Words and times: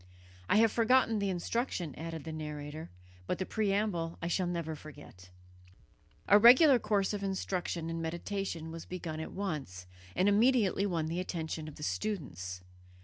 I 0.49 0.55
have 0.55 0.71
forgotten 0.71 1.19
the 1.19 1.29
instruction," 1.29 1.93
added 1.93 2.23
the 2.23 2.31
narrator, 2.31 2.89
"but 3.27 3.37
the 3.37 3.45
preamble 3.45 4.17
I 4.19 4.29
shall 4.29 4.47
never 4.47 4.75
forget." 4.75 5.29
A 6.27 6.39
regular 6.39 6.79
course 6.79 7.13
of 7.13 7.21
instruction 7.21 7.87
and 7.87 8.01
meditation 8.01 8.71
was 8.71 8.83
begun 8.85 9.19
at 9.19 9.31
once, 9.31 9.85
and 10.15 10.27
immediately 10.27 10.87
won 10.87 11.05
the 11.05 11.19
attention 11.19 11.67
of 11.67 11.75
the 11.75 11.83
students. 11.83 12.61